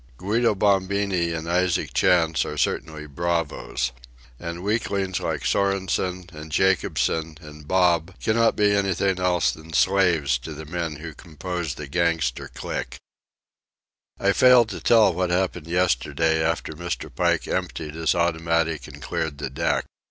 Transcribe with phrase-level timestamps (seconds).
[0.17, 3.91] Guido Bombini and Isaac Chantz are certainly bravos.
[4.39, 10.55] And weaklings like Sorensen, and Jacobsen, and Bob, cannot be anything else than slaves to
[10.55, 12.97] the men who compose the gangster clique.
[14.19, 17.13] I failed to tell what happened yesterday, after Mr.
[17.13, 19.85] Pike emptied his automatic and cleared the deck.